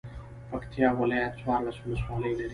پکتيا 0.49 0.89
ولايت 0.99 1.33
څوارلس 1.41 1.77
ولسوالۍ 1.81 2.31
لری. 2.39 2.49